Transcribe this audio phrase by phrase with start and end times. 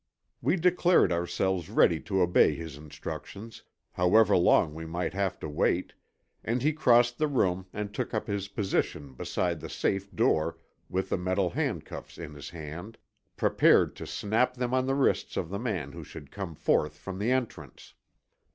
[0.41, 3.61] We declared ourselves ready to obey his instructions,
[3.91, 5.93] however long we might have to wait,
[6.43, 10.57] and he crossed the room and took up his position beside the safe door
[10.89, 12.97] with the metal handcuffs in his hand,
[13.37, 17.19] prepared to snap them on the wrists of the man who should come forth from
[17.19, 17.93] the entrance.